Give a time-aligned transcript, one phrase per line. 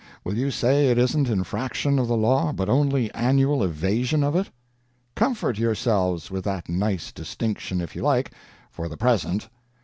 [0.23, 4.49] Will you say it isn't infraction of the law, but only annual evasion of it?
[5.13, 8.31] Comfort yourselves with that nice distinction if you like
[8.71, 9.47] for the present.